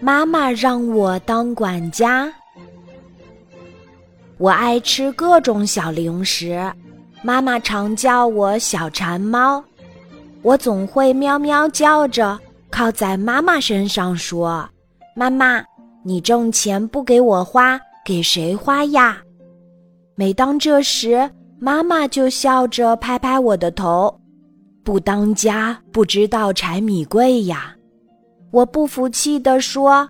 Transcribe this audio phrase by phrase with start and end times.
[0.00, 2.32] 妈妈让我当管家。
[4.36, 6.60] 我爱吃各种小零食，
[7.22, 9.62] 妈妈常叫我小馋猫。
[10.42, 12.38] 我总会喵喵叫着，
[12.68, 14.68] 靠在妈妈身上说
[15.16, 15.62] ：“妈妈，
[16.04, 19.18] 你挣钱不给我花，给谁花呀？”
[20.16, 24.20] 每当这时，妈妈就笑着拍拍我的头
[24.84, 27.73] ：“不当家不知道柴米贵呀。”
[28.54, 30.08] 我不服气地说：“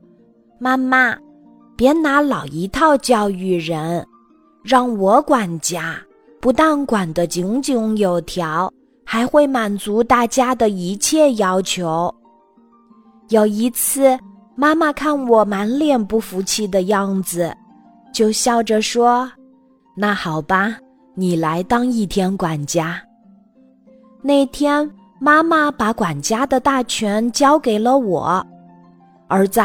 [0.61, 1.17] 妈妈，
[1.75, 4.07] 别拿老一套教育人，
[4.63, 5.97] 让我管家，
[6.43, 8.71] 不但管得井井有条。”
[9.07, 12.13] 还会满足大家的一切要求。
[13.29, 14.19] 有一次，
[14.57, 17.55] 妈妈看我满脸不服气的样子，
[18.15, 19.31] 就笑着说
[19.95, 20.75] ：“那好吧，
[21.15, 23.01] 你来当一天管家。”
[24.23, 28.45] 那天，妈妈把管家的大权交给了我。
[29.29, 29.61] 儿子，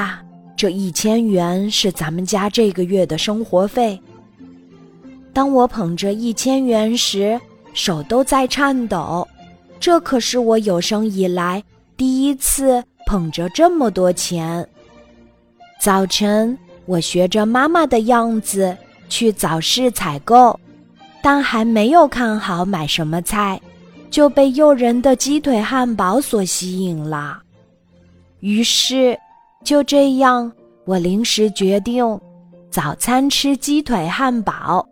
[0.55, 3.99] 这一千元是咱们家这个月的生活费。
[5.34, 7.40] 当我捧着一千元时，
[7.73, 9.27] 手都在颤抖，
[9.79, 11.63] 这可是我有生以来
[11.98, 14.68] 第一次捧着这么多钱。
[15.79, 18.76] 早晨，我学着妈妈的样子
[19.07, 20.60] 去早市采购，
[21.21, 23.62] 但还没有看好买什么菜，
[24.10, 27.41] 就被诱人的鸡腿汉堡所吸引了。
[28.40, 29.18] 于是，
[29.63, 30.51] 就这样，
[30.85, 32.20] 我临时决定
[32.71, 34.88] 早餐吃鸡腿汉堡。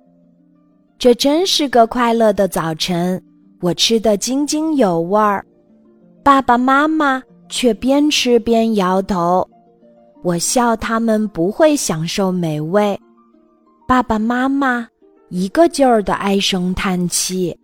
[1.00, 3.22] 这真是个快乐的早晨，
[3.62, 5.46] 我吃得津津有味儿，
[6.24, 9.48] 爸爸妈妈却边吃边摇头。
[10.24, 13.00] 我笑他们不会享受美味，
[13.88, 14.88] 爸爸妈妈
[15.30, 17.58] 一个劲儿的唉声叹气。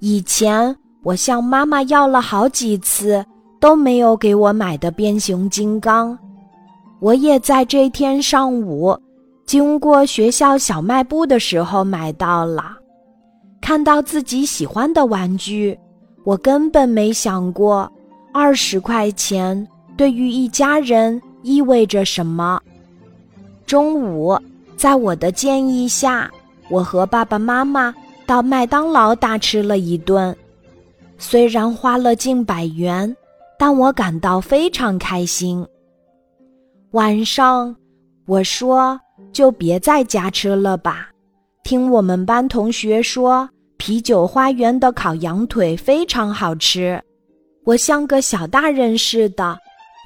[0.00, 3.24] 以前我向妈妈要了好几次，
[3.58, 6.18] 都没有给我买的变形金刚，
[7.00, 8.98] 我也在这天上午。
[9.46, 12.76] 经过学校小卖部的时候买到了，
[13.60, 15.78] 看到自己喜欢的玩具，
[16.24, 17.90] 我根本没想过
[18.34, 22.60] 二十块钱对于一家人意味着什么。
[23.64, 24.36] 中午，
[24.76, 26.28] 在我的建议下，
[26.68, 27.94] 我和爸爸妈妈
[28.26, 30.36] 到麦当劳大吃了一顿，
[31.16, 33.16] 虽然花了近百元，
[33.58, 35.66] 但我感到非常开心。
[36.90, 37.74] 晚上，
[38.26, 39.00] 我说。
[39.32, 41.08] 就别在家吃了吧。
[41.62, 43.48] 听我们班同学说，
[43.78, 47.02] 啤酒花园的烤羊腿非常好吃。
[47.64, 49.58] 我像个小大人似的，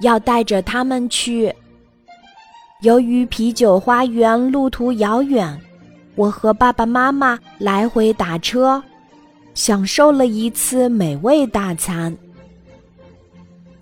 [0.03, 1.53] 要带着他们去。
[2.82, 5.60] 由于啤酒花园路途遥远，
[6.20, 8.82] 我和爸爸妈妈来回打车，
[9.54, 12.14] 享受了一次美味大餐。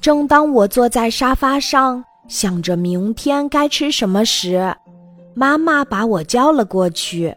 [0.01, 4.73] 正当我坐在沙发上，想着明天该吃什么时，
[5.35, 7.35] 妈妈把我叫了过去，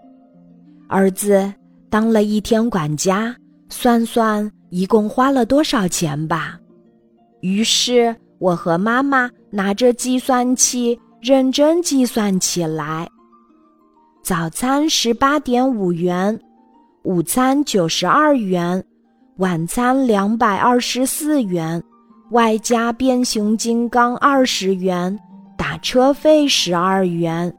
[0.88, 1.52] 儿子
[1.90, 3.36] 当了一天管家，
[3.70, 6.60] 算算一共花了多少钱吧。
[7.40, 13.10] 于是我和妈妈拿着计算器认真计算起来：
[14.24, 16.40] 早餐十八点五元，
[17.02, 18.82] 午餐九十二元，
[19.38, 21.82] 晚餐两百二十四元，
[22.30, 25.20] 外加变形金刚二十元，
[25.58, 27.52] 打车费十二元。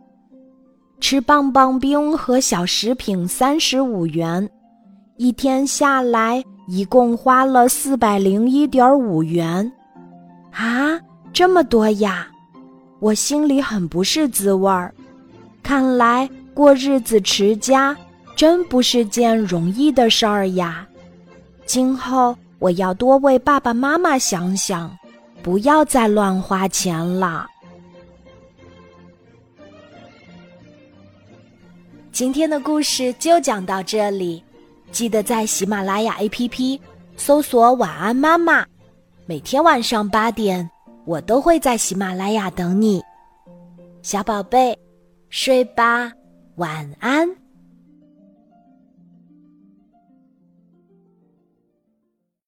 [1.01, 4.49] 吃棒棒冰和小食品三十五元，
[5.17, 9.71] 一天下来一共花了四百零一点五元，
[10.53, 10.97] 啊，
[11.33, 12.29] 这么多呀！
[13.01, 14.95] 我心里很不是滋味儿。
[15.61, 17.97] 看来过日子持家
[18.37, 20.87] 真不是件容易的事儿呀。
[21.65, 24.97] 今后我要多为爸爸妈妈想想，
[25.43, 27.47] 不要再乱花钱了。
[32.11, 34.45] 今天的故事就讲到这里，
[34.91, 36.79] 记得在喜马拉雅 APP
[37.17, 38.67] 搜索“晚安妈妈”，
[39.25, 40.69] 每天晚上八点，
[41.07, 43.03] 我都会在喜马拉雅等你，
[44.03, 44.79] 小宝贝，
[45.31, 46.13] 睡吧，
[46.57, 47.42] 晚安。